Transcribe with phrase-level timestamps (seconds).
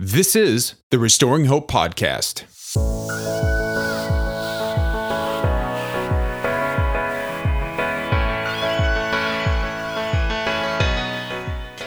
[0.00, 2.44] This is the Restoring Hope Podcast.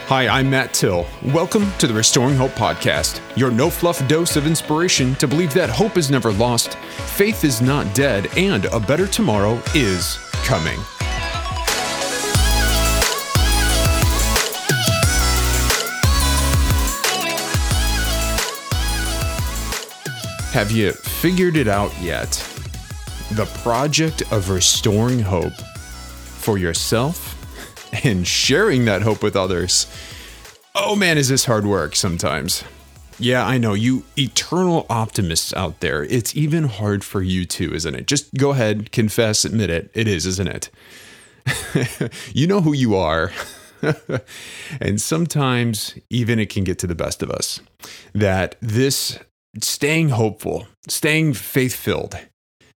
[0.08, 1.06] Hi, I'm Matt Till.
[1.32, 5.70] Welcome to the Restoring Hope Podcast, your no fluff dose of inspiration to believe that
[5.70, 6.74] hope is never lost,
[7.16, 10.78] faith is not dead, and a better tomorrow is coming.
[20.52, 22.28] Have you figured it out yet?
[23.32, 27.38] The project of restoring hope for yourself
[28.04, 29.86] and sharing that hope with others.
[30.74, 32.64] Oh man, is this hard work sometimes.
[33.18, 37.94] Yeah, I know, you eternal optimists out there, it's even hard for you too, isn't
[37.94, 38.06] it?
[38.06, 39.90] Just go ahead, confess, admit it.
[39.94, 42.12] It is, isn't it?
[42.34, 43.32] you know who you are.
[44.82, 47.60] and sometimes even it can get to the best of us
[48.12, 49.18] that this
[49.60, 52.18] staying hopeful, staying faith filled,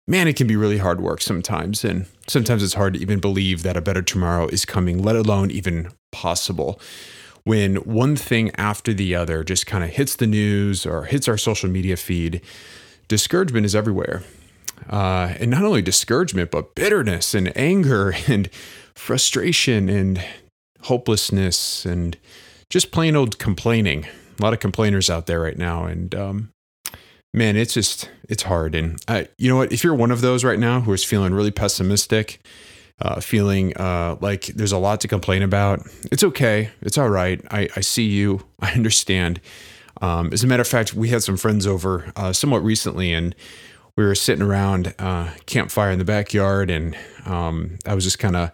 [0.07, 1.85] man, it can be really hard work sometimes.
[1.85, 5.51] And sometimes it's hard to even believe that a better tomorrow is coming, let alone
[5.51, 6.81] even possible.
[7.45, 11.37] When one thing after the other just kind of hits the news or hits our
[11.37, 12.41] social media feed,
[13.09, 14.23] discouragement is everywhere.
[14.89, 18.49] Uh, and not only discouragement, but bitterness and anger and
[18.95, 20.25] frustration and
[20.83, 22.17] hopelessness and
[22.71, 24.07] just plain old complaining.
[24.39, 25.85] A lot of complainers out there right now.
[25.85, 26.51] And um,
[27.35, 28.75] man, it's just it's hard.
[28.75, 28.99] And
[29.37, 29.73] you know what?
[29.73, 32.41] If you're one of those right now who is feeling really pessimistic,
[33.01, 36.71] uh, feeling uh, like there's a lot to complain about, it's okay.
[36.81, 37.45] It's all right.
[37.51, 38.47] I, I see you.
[38.61, 39.41] I understand.
[40.01, 43.35] Um, as a matter of fact, we had some friends over uh, somewhat recently, and
[43.97, 48.37] we were sitting around uh, campfire in the backyard, and um, I was just kind
[48.37, 48.51] of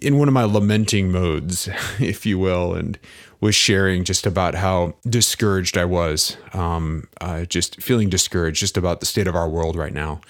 [0.00, 2.98] in one of my lamenting modes, if you will, and
[3.40, 9.00] was sharing just about how discouraged I was, um, uh, just feeling discouraged just about
[9.00, 10.20] the state of our world right now.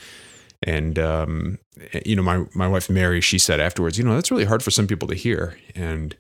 [0.62, 1.58] And um,
[2.04, 4.70] you know, my my wife Mary, she said afterwards, you know, that's really hard for
[4.70, 6.14] some people to hear, and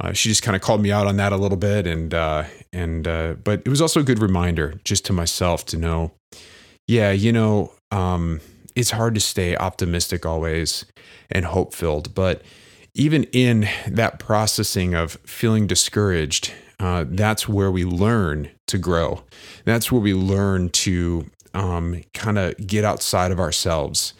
[0.00, 2.44] uh, she just kind of called me out on that a little bit, and uh,
[2.72, 6.12] and uh, but it was also a good reminder just to myself to know,
[6.86, 8.40] yeah, you know, um,
[8.76, 10.84] it's hard to stay optimistic always
[11.30, 12.42] and hope filled, but
[12.94, 19.24] even in that processing of feeling discouraged, uh, that's where we learn to grow.
[19.64, 24.14] That's where we learn to um, kind of get outside of ourselves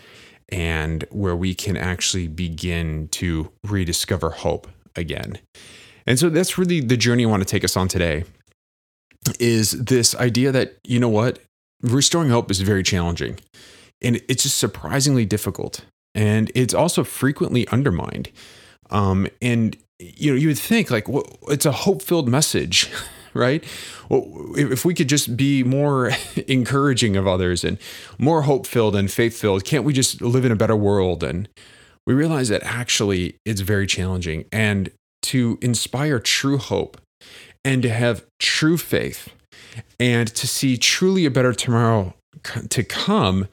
[0.51, 5.39] and where we can actually begin to rediscover hope again.
[6.07, 8.25] And so that's really the journey I want to take us on today
[9.41, 11.39] is this idea that, you know what,
[11.83, 13.39] restoring hope is very challenging
[14.03, 15.85] and it's just surprisingly difficult.
[16.15, 18.31] And it's also frequently undermined.
[18.95, 22.91] Um, and you know, you would think like, well, it's a hope-filled message,
[23.35, 23.65] right?
[24.09, 26.13] Well, if we could just be more
[26.49, 27.79] encouraging of others and
[28.19, 31.23] more hope-filled and faith-filled, can't we just live in a better world?
[31.23, 31.49] And
[32.07, 34.45] we realize that actually it's very challenging.
[34.53, 34.91] And
[35.23, 37.01] to inspire true hope
[37.65, 39.31] and to have true faith
[39.99, 42.15] and to see truly a better tomorrow
[42.69, 43.49] to come,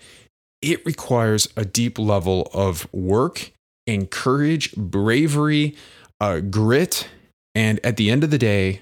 [0.62, 3.52] it requires a deep level of work
[3.88, 5.76] and courage, bravery,
[6.20, 7.10] uh, grit,
[7.56, 8.82] and at the end of the day,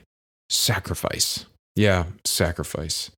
[0.50, 1.46] sacrifice.
[1.76, 3.12] Yeah, sacrifice.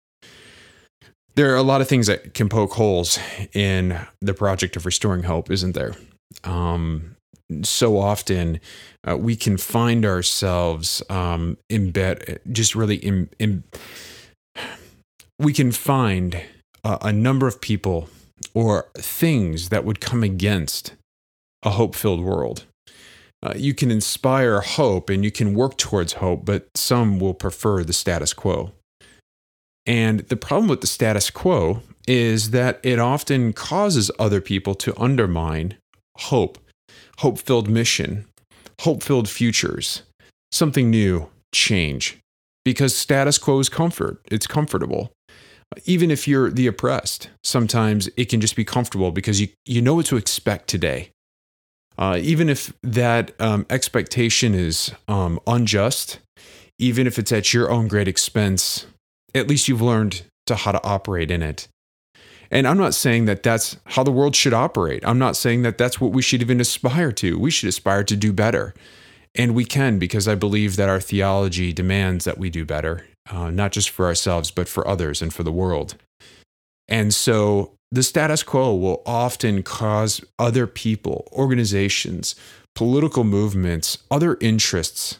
[1.35, 3.17] There are a lot of things that can poke holes
[3.53, 5.95] in the project of restoring hope, isn't there?
[6.43, 7.15] Um,
[7.63, 8.59] so often
[9.07, 13.63] uh, we can find ourselves um, in bed, just really in,
[15.39, 16.41] we can find
[16.83, 18.09] a number of people
[18.53, 20.93] or things that would come against
[21.63, 22.65] a hope filled world.
[23.43, 27.83] Uh, you can inspire hope and you can work towards hope, but some will prefer
[27.83, 28.71] the status quo.
[29.85, 34.99] And the problem with the status quo is that it often causes other people to
[34.99, 35.75] undermine
[36.17, 36.59] hope,
[37.19, 38.25] hope filled mission,
[38.81, 40.03] hope filled futures,
[40.51, 42.19] something new, change.
[42.63, 45.11] Because status quo is comfort, it's comfortable.
[45.85, 49.95] Even if you're the oppressed, sometimes it can just be comfortable because you, you know
[49.95, 51.09] what to expect today.
[52.01, 56.17] Uh, even if that um, expectation is um, unjust,
[56.79, 58.87] even if it's at your own great expense,
[59.35, 61.67] at least you've learned to how to operate in it.
[62.49, 65.05] And I'm not saying that that's how the world should operate.
[65.05, 67.37] I'm not saying that that's what we should even aspire to.
[67.37, 68.73] We should aspire to do better.
[69.35, 73.51] And we can because I believe that our theology demands that we do better, uh,
[73.51, 75.97] not just for ourselves, but for others and for the world.
[76.87, 82.35] And so the status quo will often cause other people, organizations,
[82.73, 85.19] political movements, other interests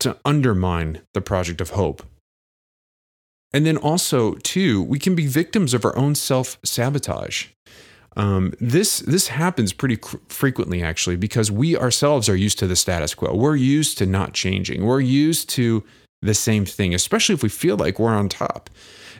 [0.00, 2.02] to undermine the project of hope.
[3.52, 7.48] And then also, too, we can be victims of our own self sabotage.
[8.16, 12.76] Um, this this happens pretty cr- frequently, actually, because we ourselves are used to the
[12.76, 13.34] status quo.
[13.34, 14.84] We're used to not changing.
[14.84, 15.84] We're used to
[16.22, 18.70] the same thing, especially if we feel like we're on top.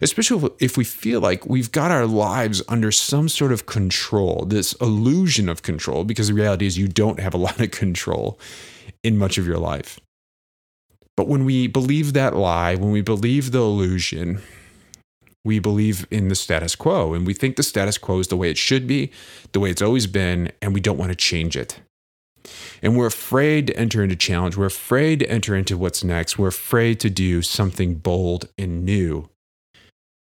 [0.01, 4.73] Especially if we feel like we've got our lives under some sort of control, this
[4.75, 8.39] illusion of control, because the reality is you don't have a lot of control
[9.03, 10.01] in much of your life.
[11.17, 14.41] But when we believe that lie, when we believe the illusion,
[15.45, 18.51] we believe in the status quo and we think the status quo is the way
[18.51, 19.11] it should be,
[19.53, 21.81] the way it's always been, and we don't want to change it.
[22.83, 24.57] And we're afraid to enter into challenge.
[24.57, 26.39] We're afraid to enter into what's next.
[26.39, 29.29] We're afraid to do something bold and new.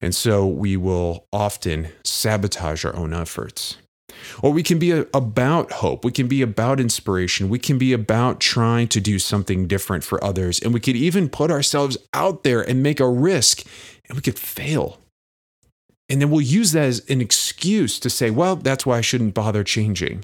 [0.02, 3.78] And so we will often sabotage our own efforts.
[4.42, 6.06] Or we can be a, about hope.
[6.06, 7.50] We can be about inspiration.
[7.50, 10.60] We can be about trying to do something different for others.
[10.60, 13.64] And we could even put ourselves out there and make a risk,
[14.08, 15.00] and we could fail.
[16.10, 19.34] And then we'll use that as an excuse to say, well, that's why I shouldn't
[19.34, 20.24] bother changing.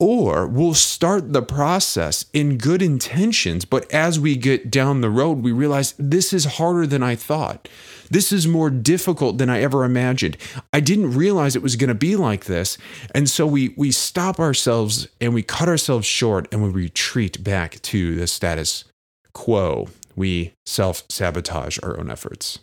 [0.00, 5.42] Or we'll start the process in good intentions, but as we get down the road,
[5.42, 7.68] we realize this is harder than I thought.
[8.10, 10.36] This is more difficult than I ever imagined.
[10.72, 12.76] I didn't realize it was going to be like this.
[13.14, 17.80] And so we, we stop ourselves and we cut ourselves short and we retreat back
[17.82, 18.84] to the status
[19.32, 19.88] quo.
[20.16, 22.58] We self sabotage our own efforts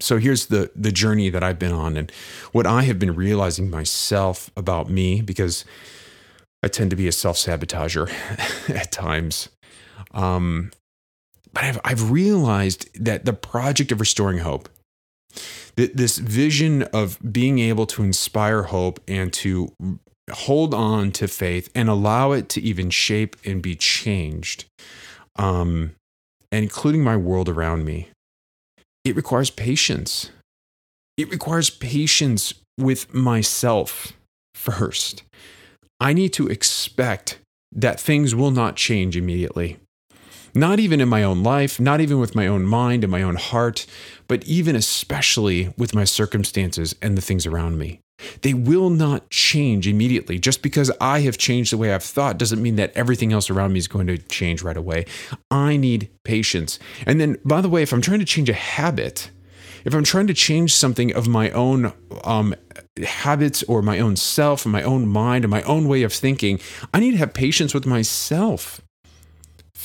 [0.00, 2.10] so here's the the journey that I've been on and
[2.52, 5.64] what I have been realizing myself about me because
[6.62, 8.10] I tend to be a self sabotager
[8.74, 9.48] at times.
[10.12, 10.72] Um,
[11.52, 14.68] but I've I've realized that the project of restoring hope,
[15.76, 19.72] this vision of being able to inspire hope and to
[20.32, 24.64] hold on to faith and allow it to even shape and be changed,
[25.36, 25.92] um,
[26.50, 28.08] including my world around me
[29.06, 30.30] it requires patience.
[31.16, 34.12] It requires patience with myself
[34.52, 35.22] first.
[36.00, 37.38] I need to expect
[37.70, 39.78] that things will not change immediately.
[40.56, 43.36] Not even in my own life, not even with my own mind and my own
[43.36, 43.86] heart,
[44.26, 48.00] but even especially with my circumstances and the things around me.
[48.42, 50.38] They will not change immediately.
[50.38, 53.72] Just because I have changed the way I've thought doesn't mean that everything else around
[53.72, 55.06] me is going to change right away.
[55.50, 56.78] I need patience.
[57.06, 59.30] And then, by the way, if I'm trying to change a habit,
[59.84, 61.92] if I'm trying to change something of my own
[62.24, 62.54] um,
[63.04, 66.58] habits or my own self, and my own mind, and my own way of thinking,
[66.92, 68.80] I need to have patience with myself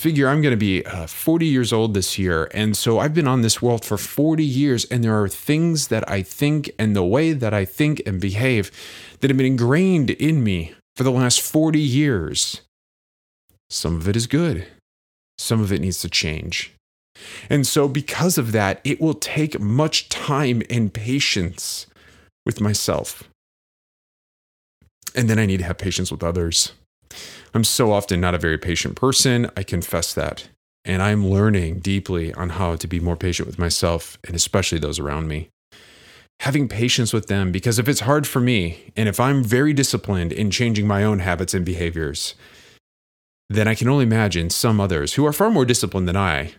[0.02, 2.50] figure I'm going to be uh, 40 years old this year.
[2.52, 6.10] And so I've been on this world for 40 years, and there are things that
[6.10, 8.72] I think and the way that I think and behave
[9.20, 12.62] that have been ingrained in me for the last 40 years.
[13.70, 14.66] Some of it is good,
[15.38, 16.72] some of it needs to change.
[17.48, 21.86] And so, because of that, it will take much time and patience
[22.44, 23.22] with myself.
[25.14, 26.72] And then I need to have patience with others.
[27.54, 29.50] I'm so often not a very patient person.
[29.56, 30.48] I confess that.
[30.84, 34.98] And I'm learning deeply on how to be more patient with myself and especially those
[34.98, 35.48] around me.
[36.40, 40.32] Having patience with them, because if it's hard for me, and if I'm very disciplined
[40.32, 42.34] in changing my own habits and behaviors,
[43.48, 46.54] then I can only imagine some others who are far more disciplined than I.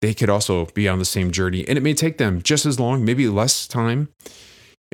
[0.00, 2.80] They could also be on the same journey, and it may take them just as
[2.80, 4.08] long, maybe less time,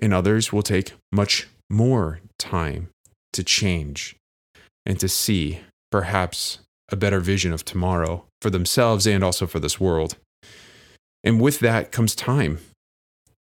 [0.03, 2.89] and others will take much more time
[3.33, 4.17] to change
[4.87, 5.61] and to see
[5.91, 6.59] perhaps
[6.91, 10.17] a better vision of tomorrow for themselves and also for this world.
[11.23, 12.59] And with that comes time.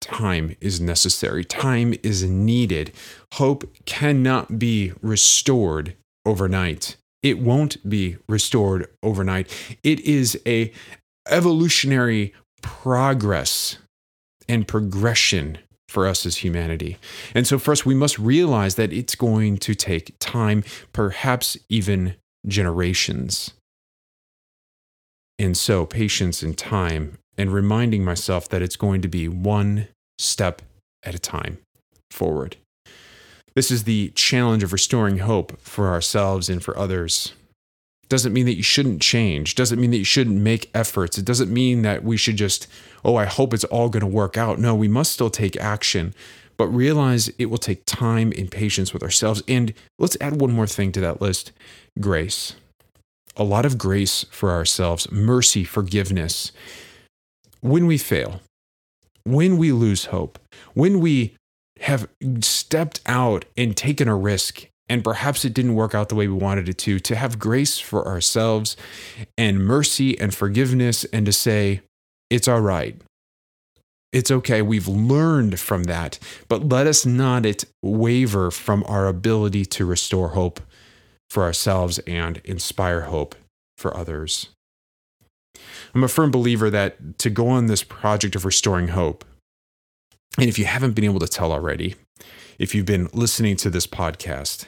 [0.01, 2.93] Time is necessary, time is needed.
[3.35, 5.95] Hope cannot be restored
[6.25, 6.97] overnight.
[7.23, 9.51] It won't be restored overnight.
[9.83, 10.73] It is a
[11.29, 13.77] evolutionary progress
[14.49, 15.59] and progression
[15.91, 16.97] for us as humanity.
[17.35, 22.15] And so, first, we must realize that it's going to take time, perhaps even
[22.47, 23.53] generations.
[25.39, 30.63] And so, patience and time, and reminding myself that it's going to be one step
[31.03, 31.59] at a time
[32.11, 32.57] forward.
[33.55, 37.33] This is the challenge of restoring hope for ourselves and for others
[38.11, 39.55] doesn't mean that you shouldn't change.
[39.55, 41.17] Doesn't mean that you shouldn't make efforts.
[41.17, 42.67] It doesn't mean that we should just
[43.03, 44.59] oh i hope it's all going to work out.
[44.59, 46.15] No we must still take action
[46.59, 49.43] but realize it will take time and patience with ourselves.
[49.49, 51.53] And let's add one more thing to that list.
[51.99, 52.55] Grace.
[53.35, 56.53] A lot of grace for ourselves mercy forgiveness.
[57.63, 58.41] When we fail
[59.25, 60.39] when we lose hope
[60.75, 61.35] when we
[61.81, 62.09] have
[62.41, 66.35] stepped out and taken a risk and perhaps it didn't work out the way we
[66.35, 68.77] wanted it to, to have grace for ourselves
[69.39, 71.81] and mercy and forgiveness and to say,
[72.29, 73.01] It's all right.
[74.13, 74.61] It's okay.
[74.61, 76.19] We've learned from that,
[76.49, 80.61] but let us not it waver from our ability to restore hope
[81.31, 83.37] for ourselves and inspire hope
[83.79, 84.49] for others.
[85.95, 89.25] I'm a firm believer that to go on this project of restoring hope,
[90.37, 91.95] and if you haven't been able to tell already,
[92.59, 94.67] if you've been listening to this podcast,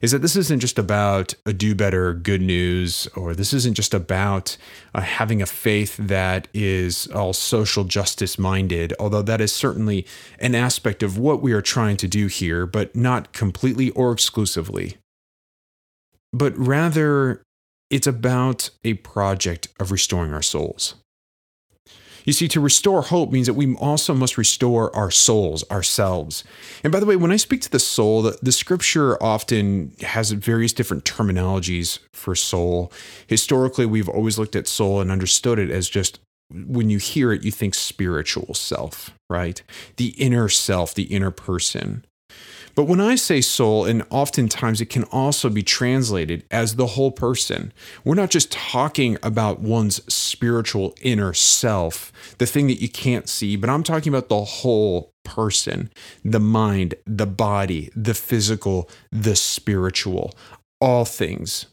[0.00, 3.94] is that this isn't just about a do better good news, or this isn't just
[3.94, 4.56] about
[4.94, 10.06] uh, having a faith that is all social justice minded, although that is certainly
[10.38, 14.96] an aspect of what we are trying to do here, but not completely or exclusively.
[16.32, 17.42] But rather,
[17.90, 20.94] it's about a project of restoring our souls.
[22.26, 26.44] You see, to restore hope means that we also must restore our souls, ourselves.
[26.84, 30.32] And by the way, when I speak to the soul, the, the scripture often has
[30.32, 32.92] various different terminologies for soul.
[33.28, 36.18] Historically, we've always looked at soul and understood it as just
[36.50, 39.62] when you hear it, you think spiritual self, right?
[39.96, 42.04] The inner self, the inner person.
[42.76, 47.10] But when I say soul, and oftentimes it can also be translated as the whole
[47.10, 47.72] person,
[48.04, 53.56] we're not just talking about one's spiritual inner self, the thing that you can't see,
[53.56, 55.90] but I'm talking about the whole person
[56.22, 60.34] the mind, the body, the physical, the spiritual,
[60.78, 61.66] all things,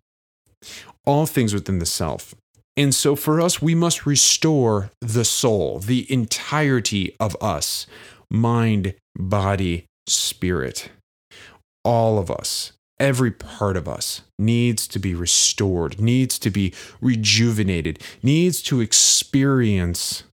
[1.05, 2.33] all things within the self.
[2.77, 7.85] And so for us, we must restore the soul, the entirety of us
[8.31, 10.89] mind, body, spirit.
[11.83, 18.01] All of us, every part of us needs to be restored, needs to be rejuvenated,
[18.21, 20.23] needs to experience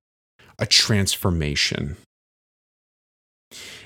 [0.59, 1.97] a transformation.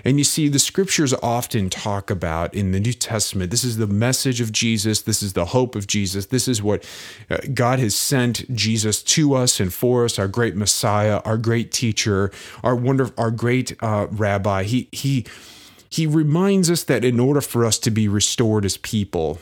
[0.05, 3.87] And you see, the scriptures often talk about in the New Testament this is the
[3.87, 6.87] message of Jesus, this is the hope of Jesus, this is what
[7.31, 11.73] uh, God has sent Jesus to us and for us, our great Messiah, our great
[11.73, 12.31] teacher,
[12.63, 14.65] our wonder, our great uh, rabbi.
[14.65, 15.25] He, he,
[15.91, 19.39] he reminds us that in order for us to be restored as people,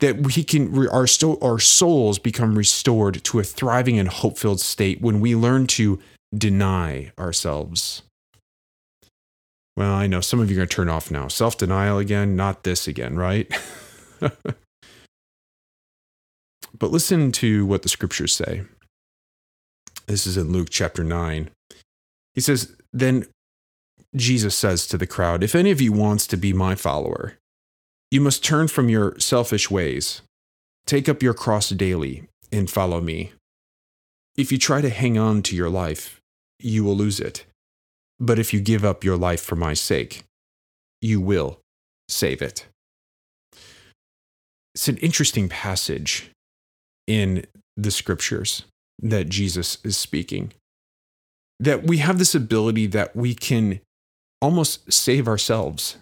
[0.00, 1.06] that we can our
[1.42, 5.98] our souls become restored to a thriving and hope-filled state when we learn to
[6.36, 8.02] deny ourselves.
[9.76, 11.28] Well, I know some of you are going to turn off now.
[11.28, 13.50] Self-denial again, not this again, right?
[14.20, 14.50] but
[16.90, 18.62] listen to what the scriptures say.
[20.06, 21.48] This is in Luke chapter 9.
[22.34, 23.26] He says, Then
[24.14, 27.34] Jesus says to the crowd, If any of you wants to be my follower,
[28.10, 30.20] you must turn from your selfish ways,
[30.86, 33.32] take up your cross daily, and follow me.
[34.36, 36.20] If you try to hang on to your life,
[36.58, 37.46] you will lose it.
[38.20, 40.24] But if you give up your life for my sake,
[41.00, 41.58] you will
[42.08, 42.66] save it.
[44.74, 46.30] It's an interesting passage
[47.06, 48.64] in the scriptures
[49.00, 50.52] that Jesus is speaking.
[51.58, 53.80] That we have this ability that we can
[54.42, 55.96] almost save ourselves.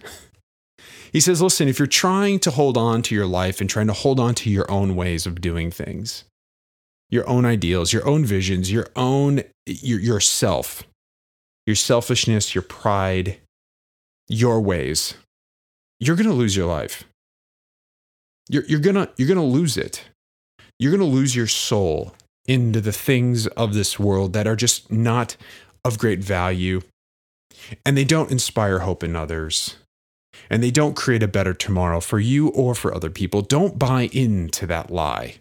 [1.12, 3.92] He says, listen, if you're trying to hold on to your life and trying to
[3.92, 6.24] hold on to your own ways of doing things,
[7.10, 10.84] your own ideals, your own visions, your own your, yourself,
[11.66, 13.38] your selfishness, your pride,
[14.28, 15.14] your ways,
[15.98, 17.04] you're going to lose your life.
[18.48, 20.04] You're, you're going to you're going to lose it.
[20.78, 22.14] You're going to lose your soul
[22.46, 25.36] into the things of this world that are just not
[25.84, 26.80] of great value
[27.84, 29.76] and they don't inspire hope in others.
[30.48, 33.42] And they don't create a better tomorrow for you or for other people.
[33.42, 35.36] Don't buy into that lie,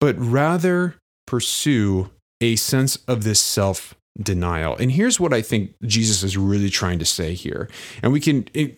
[0.00, 4.76] but rather pursue a sense of this self denial.
[4.76, 7.68] And here's what I think Jesus is really trying to say here.
[8.02, 8.68] And we can eh,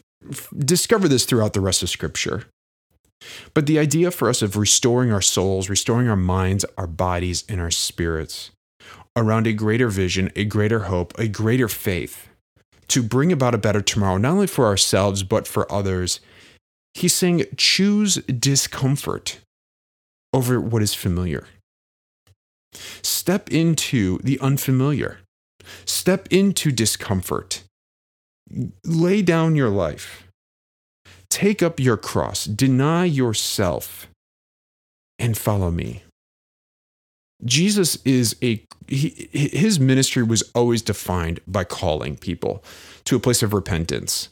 [0.56, 2.44] discover this throughout the rest of Scripture.
[3.52, 7.60] But the idea for us of restoring our souls, restoring our minds, our bodies, and
[7.60, 8.50] our spirits
[9.14, 12.29] around a greater vision, a greater hope, a greater faith
[12.90, 16.20] to bring about a better tomorrow, not only for ourselves, but for others.
[16.94, 19.40] He's saying, choose discomfort
[20.32, 21.46] over what is familiar.
[23.02, 25.18] Step into the unfamiliar.
[25.84, 27.62] Step into discomfort.
[28.84, 30.26] Lay down your life.
[31.28, 32.44] Take up your cross.
[32.44, 34.08] Deny yourself
[35.18, 36.02] and follow me.
[37.44, 42.64] Jesus is a he, his ministry was always defined by calling people
[43.04, 44.28] to a place of repentance.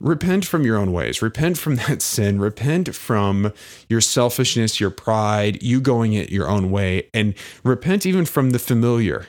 [0.00, 1.22] Repent from your own ways.
[1.22, 2.40] Repent from that sin.
[2.40, 3.52] Repent from
[3.88, 8.58] your selfishness, your pride, you going it your own way, and repent even from the
[8.58, 9.26] familiar.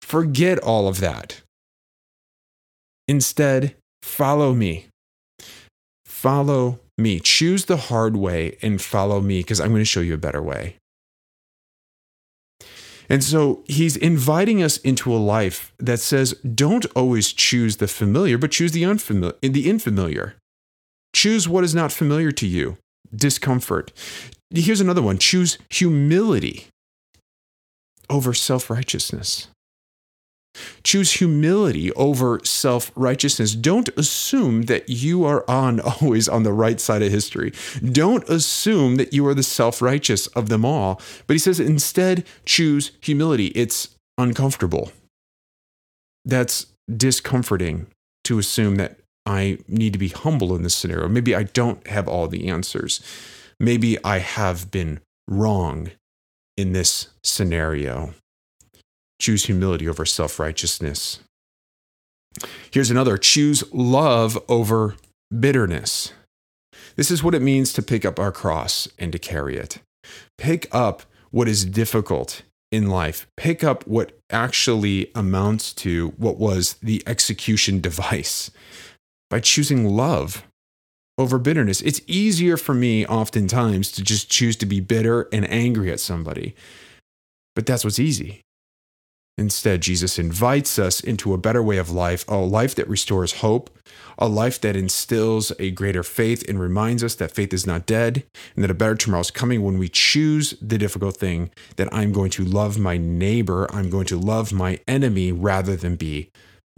[0.00, 1.42] Forget all of that.
[3.08, 4.86] Instead, follow me.
[6.06, 7.20] Follow me.
[7.20, 10.42] Choose the hard way and follow me because I'm going to show you a better
[10.42, 10.76] way.
[13.08, 18.38] And so he's inviting us into a life that says, don't always choose the familiar,
[18.38, 20.34] but choose the unfamiliar, the infamiliar.
[21.14, 22.78] Choose what is not familiar to you,
[23.14, 23.92] discomfort.
[24.50, 26.68] Here's another one choose humility
[28.08, 29.48] over self righteousness.
[30.84, 33.54] Choose humility over self righteousness.
[33.54, 37.52] Don't assume that you are on always on the right side of history.
[37.80, 41.00] Don't assume that you are the self righteous of them all.
[41.26, 43.46] But he says instead, choose humility.
[43.48, 44.92] It's uncomfortable.
[46.24, 47.86] That's discomforting
[48.24, 51.08] to assume that I need to be humble in this scenario.
[51.08, 53.00] Maybe I don't have all the answers.
[53.58, 55.90] Maybe I have been wrong
[56.56, 58.14] in this scenario.
[59.22, 61.20] Choose humility over self righteousness.
[62.72, 64.96] Here's another choose love over
[65.30, 66.12] bitterness.
[66.96, 69.78] This is what it means to pick up our cross and to carry it.
[70.38, 73.28] Pick up what is difficult in life.
[73.36, 78.50] Pick up what actually amounts to what was the execution device
[79.30, 80.42] by choosing love
[81.16, 81.80] over bitterness.
[81.82, 86.56] It's easier for me oftentimes to just choose to be bitter and angry at somebody,
[87.54, 88.42] but that's what's easy.
[89.38, 93.70] Instead, Jesus invites us into a better way of life, a life that restores hope,
[94.18, 98.24] a life that instills a greater faith and reminds us that faith is not dead
[98.54, 102.12] and that a better tomorrow is coming when we choose the difficult thing that I'm
[102.12, 106.28] going to love my neighbor, I'm going to love my enemy rather than be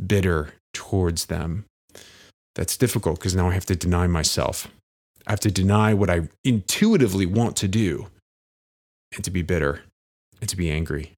[0.04, 1.64] bitter towards them.
[2.54, 4.68] That's difficult because now I have to deny myself.
[5.26, 8.06] I have to deny what I intuitively want to do
[9.14, 9.82] and to be bitter
[10.40, 11.14] and to be angry.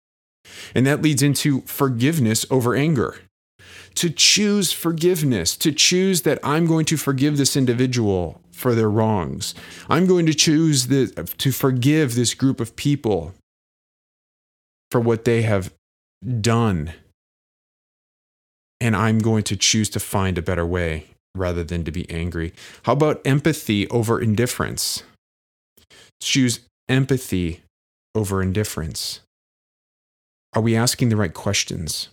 [0.75, 3.19] And that leads into forgiveness over anger.
[3.97, 9.55] To choose forgiveness, to choose that I'm going to forgive this individual for their wrongs.
[9.89, 11.07] I'm going to choose the,
[11.39, 13.35] to forgive this group of people
[14.91, 15.73] for what they have
[16.41, 16.93] done.
[18.81, 22.53] And I'm going to choose to find a better way rather than to be angry.
[22.83, 25.03] How about empathy over indifference?
[26.21, 27.63] Choose empathy
[28.15, 29.21] over indifference.
[30.57, 32.09] Are we asking the right questions?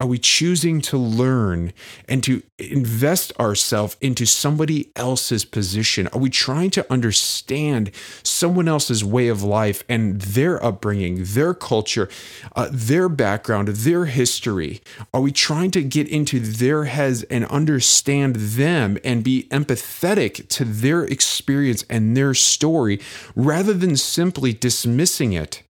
[0.00, 1.72] Are we choosing to learn
[2.08, 6.06] and to invest ourselves into somebody else's position?
[6.12, 7.90] Are we trying to understand
[8.22, 12.08] someone else's way of life and their upbringing, their culture,
[12.54, 14.80] uh, their background, their history?
[15.12, 20.64] Are we trying to get into their heads and understand them and be empathetic to
[20.64, 23.00] their experience and their story
[23.34, 25.64] rather than simply dismissing it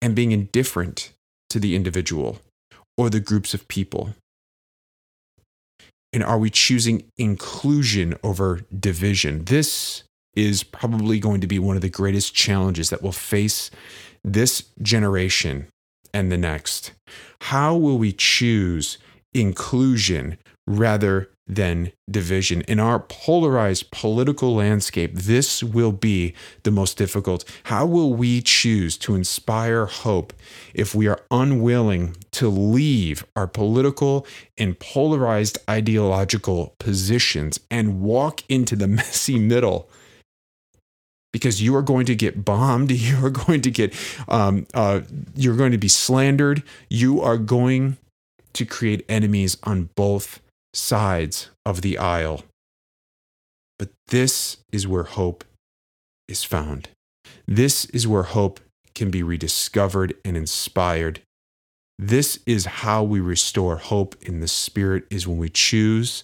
[0.00, 1.12] and being indifferent?
[1.50, 2.40] To the individual
[2.96, 4.14] or the groups of people?
[6.12, 9.44] And are we choosing inclusion over division?
[9.44, 10.04] This
[10.34, 13.70] is probably going to be one of the greatest challenges that will face
[14.22, 15.66] this generation
[16.12, 16.92] and the next.
[17.42, 18.98] How will we choose
[19.34, 22.62] inclusion rather than division.
[22.62, 27.44] In our polarized political landscape, this will be the most difficult.
[27.64, 30.32] How will we choose to inspire hope
[30.74, 34.26] if we are unwilling to leave our political
[34.58, 39.88] and polarized ideological positions and walk into the messy middle?
[41.32, 43.94] Because you are going to get bombed, you are going to get,
[44.26, 45.02] um, uh,
[45.36, 47.98] you're going to be slandered, you are going
[48.54, 50.40] to create enemies on both
[50.76, 52.44] sides of the aisle.
[53.78, 55.44] But this is where hope
[56.28, 56.90] is found.
[57.46, 58.60] This is where hope
[58.94, 61.20] can be rediscovered and inspired.
[61.98, 66.22] This is how we restore hope in the spirit is when we choose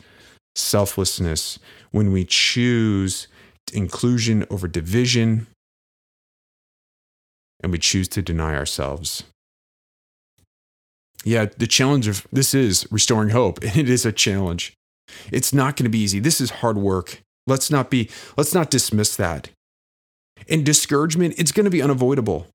[0.55, 1.59] selflessness,
[1.91, 3.29] when we choose
[3.73, 5.47] inclusion over division,
[7.63, 9.25] and we choose to deny ourselves
[11.25, 14.75] yeah, the challenge of this is restoring hope, and it is a challenge.
[15.31, 16.21] It's not going to be easy.
[16.21, 17.23] This is hard work.
[17.47, 19.51] Let's not be let's not dismiss that.
[20.49, 22.47] And discouragement, it's going to be unavoidable.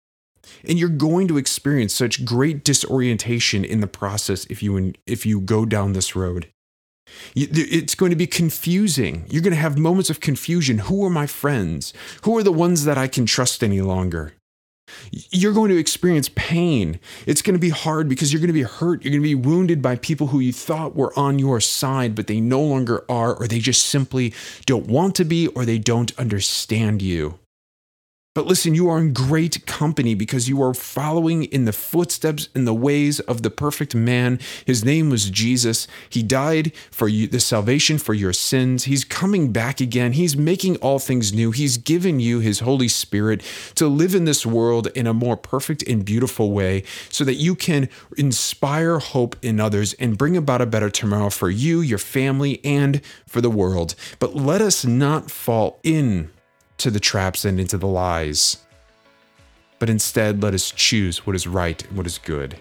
[0.68, 5.42] And you're going to experience such great disorientation in the process if you if you
[5.42, 6.48] go down this road.
[7.36, 9.26] It's going to be confusing.
[9.30, 10.80] You're going to have moments of confusion.
[10.80, 11.94] Who are my friends?
[12.24, 14.34] Who are the ones that I can trust any longer?
[15.12, 17.00] You're going to experience pain.
[17.26, 19.04] It's going to be hard because you're going to be hurt.
[19.04, 22.28] You're going to be wounded by people who you thought were on your side, but
[22.28, 24.34] they no longer are, or they just simply
[24.66, 27.40] don't want to be, or they don't understand you.
[28.38, 32.66] But listen, you are in great company because you are following in the footsteps in
[32.66, 34.40] the ways of the perfect man.
[34.64, 35.88] His name was Jesus.
[36.08, 38.84] He died for you, the salvation for your sins.
[38.84, 40.12] He's coming back again.
[40.12, 41.50] He's making all things new.
[41.50, 43.42] He's given you his Holy Spirit
[43.74, 47.56] to live in this world in a more perfect and beautiful way so that you
[47.56, 52.64] can inspire hope in others and bring about a better tomorrow for you, your family,
[52.64, 53.96] and for the world.
[54.20, 56.30] But let us not fall in
[56.78, 58.58] to the traps and into the lies.
[59.80, 62.58] But instead, let us choose what is right and what is good.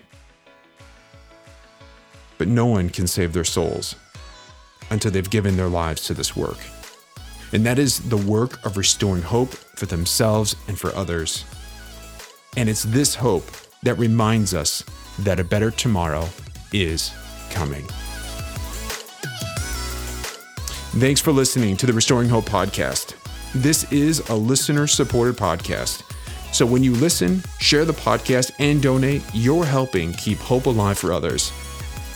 [2.38, 3.94] But no one can save their souls
[4.90, 6.58] until they've given their lives to this work.
[7.52, 11.44] And that is the work of restoring hope for themselves and for others.
[12.56, 13.46] And it's this hope
[13.82, 14.82] that reminds us
[15.20, 16.28] that a better tomorrow
[16.72, 17.12] is
[17.50, 17.86] coming.
[20.98, 23.15] Thanks for listening to the Restoring Hope podcast.
[23.56, 26.02] This is a listener supported podcast.
[26.52, 31.10] So when you listen, share the podcast, and donate, you're helping keep hope alive for
[31.10, 31.48] others.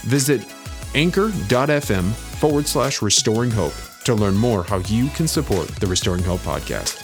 [0.03, 0.45] Visit
[0.93, 3.73] anchor.fm forward slash restoring hope
[4.03, 7.03] to learn more how you can support the Restoring Hope podcast.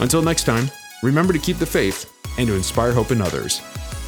[0.00, 0.68] Until next time,
[1.04, 3.62] remember to keep the faith and to inspire hope in others.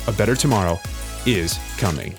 [0.08, 0.80] A better tomorrow
[1.26, 2.16] is coming.